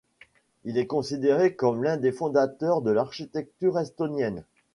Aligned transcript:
Il 0.63 0.79
est 0.79 0.87
considéré 0.87 1.53
comme 1.53 1.83
l'un 1.83 1.95
des 1.95 2.11
fondateurs 2.11 2.81
de 2.81 2.89
l'architecture 2.89 3.77
estonienne. 3.77 4.43